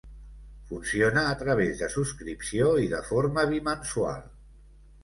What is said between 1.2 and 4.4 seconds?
a través de subscripció i de forma bimensual.